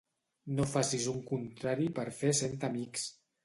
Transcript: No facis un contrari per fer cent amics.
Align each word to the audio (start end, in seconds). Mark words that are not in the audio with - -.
No 0.59 0.65
facis 0.71 1.05
un 1.11 1.21
contrari 1.33 1.87
per 2.01 2.09
fer 2.23 2.35
cent 2.43 2.61
amics. 2.73 3.09